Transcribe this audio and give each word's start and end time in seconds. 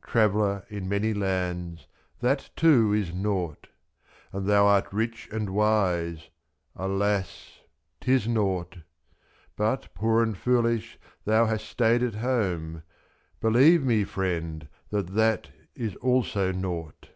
Traveller 0.00 0.64
in 0.70 0.88
many 0.88 1.12
lands— 1.12 1.86
that 2.22 2.48
too 2.56 2.94
is 2.94 3.12
nought! 3.12 3.66
And 4.32 4.46
thou 4.46 4.64
art 4.64 4.90
rich 4.90 5.28
and 5.30 5.50
wise— 5.50 6.30
alas! 6.74 7.60
'tis 8.00 8.26
nought! 8.26 8.70
'^?.But, 9.58 9.92
poor 9.92 10.22
and 10.22 10.34
foolish, 10.34 10.98
thou 11.26 11.44
hast 11.44 11.66
stayed 11.68 12.02
at 12.02 12.14
home, 12.14 12.84
Believe 13.38 13.84
me, 13.84 14.04
friend, 14.04 14.66
that 14.88 15.08
that 15.08 15.50
is 15.74 15.94
also 15.96 16.52
nought 16.52 17.10